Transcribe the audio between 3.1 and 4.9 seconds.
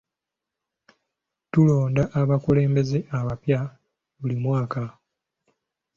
abapya buli mwaka.